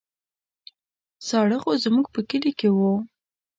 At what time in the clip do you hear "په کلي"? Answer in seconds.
2.13-2.51